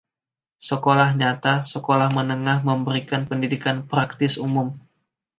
[0.67, 4.67] Sekolah nyata, sekolah menengah memberikan pendidikan praktis umum.